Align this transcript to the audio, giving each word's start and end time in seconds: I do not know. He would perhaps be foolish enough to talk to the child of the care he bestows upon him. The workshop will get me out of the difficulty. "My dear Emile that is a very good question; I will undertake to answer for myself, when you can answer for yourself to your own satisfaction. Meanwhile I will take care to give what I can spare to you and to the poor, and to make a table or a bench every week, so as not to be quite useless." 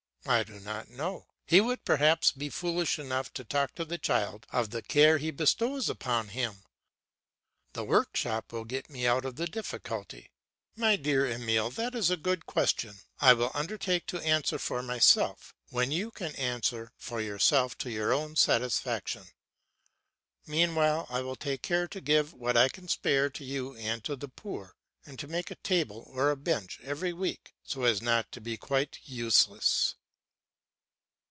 I 0.27 0.43
do 0.43 0.59
not 0.59 0.87
know. 0.87 1.25
He 1.47 1.59
would 1.61 1.83
perhaps 1.83 2.31
be 2.31 2.49
foolish 2.49 2.99
enough 2.99 3.33
to 3.33 3.43
talk 3.43 3.73
to 3.73 3.83
the 3.83 3.97
child 3.97 4.45
of 4.51 4.69
the 4.69 4.83
care 4.83 5.17
he 5.17 5.31
bestows 5.31 5.89
upon 5.89 6.27
him. 6.29 6.63
The 7.73 7.83
workshop 7.83 8.53
will 8.53 8.63
get 8.63 8.87
me 8.87 9.07
out 9.07 9.25
of 9.25 9.35
the 9.35 9.47
difficulty. 9.47 10.29
"My 10.75 10.95
dear 10.95 11.25
Emile 11.25 11.71
that 11.71 11.95
is 11.95 12.11
a 12.11 12.15
very 12.17 12.21
good 12.21 12.45
question; 12.45 12.99
I 13.19 13.33
will 13.33 13.49
undertake 13.55 14.05
to 14.07 14.19
answer 14.21 14.59
for 14.59 14.83
myself, 14.83 15.55
when 15.71 15.91
you 15.91 16.11
can 16.11 16.35
answer 16.35 16.91
for 16.97 17.19
yourself 17.19 17.75
to 17.79 17.89
your 17.89 18.13
own 18.13 18.35
satisfaction. 18.35 19.23
Meanwhile 20.45 21.07
I 21.09 21.21
will 21.21 21.35
take 21.35 21.63
care 21.63 21.87
to 21.87 21.99
give 21.99 22.31
what 22.31 22.55
I 22.55 22.69
can 22.69 22.87
spare 22.87 23.31
to 23.31 23.43
you 23.43 23.75
and 23.75 24.03
to 24.03 24.15
the 24.15 24.29
poor, 24.29 24.75
and 25.03 25.17
to 25.17 25.27
make 25.27 25.49
a 25.49 25.55
table 25.55 26.07
or 26.13 26.29
a 26.29 26.37
bench 26.37 26.79
every 26.83 27.11
week, 27.11 27.55
so 27.63 27.85
as 27.85 28.03
not 28.03 28.31
to 28.33 28.39
be 28.39 28.55
quite 28.55 28.99
useless." 29.03 29.95